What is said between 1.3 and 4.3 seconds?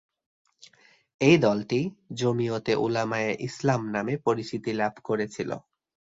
দলটি জমিয়তে উলামায়ে ইসলাম নামে